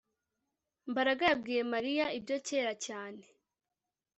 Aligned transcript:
Mbaraga 0.89 1.21
yabwiye 1.29 1.61
Mariya 1.73 2.05
ibyo 2.19 2.37
kera 2.47 2.73
cyane 2.85 3.23